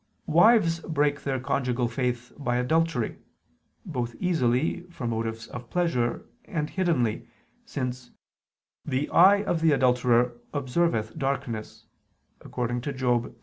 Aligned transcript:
9: 0.25 0.33
Wives 0.35 0.79
break 0.79 1.21
their 1.21 1.39
conjugal 1.39 1.87
faith 1.87 2.31
by 2.35 2.55
adultery, 2.55 3.19
both 3.85 4.15
easily, 4.15 4.81
for 4.89 5.05
motives 5.05 5.45
of 5.49 5.69
pleasure, 5.69 6.25
and 6.45 6.71
hiddenly, 6.71 7.27
since 7.67 8.09
"the 8.83 9.07
eye 9.11 9.43
of 9.43 9.61
the 9.61 9.71
adulterer 9.73 10.41
observeth 10.55 11.15
darkness" 11.19 11.85
(Job 12.41 12.51
24:15). 12.81 13.35